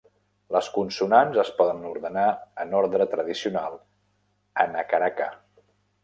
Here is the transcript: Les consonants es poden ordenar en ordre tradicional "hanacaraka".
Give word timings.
Les 0.53 0.67
consonants 0.75 1.35
es 1.41 1.49
poden 1.57 1.83
ordenar 1.89 2.23
en 2.63 2.73
ordre 2.79 3.07
tradicional 3.11 3.77
"hanacaraka". 4.65 5.29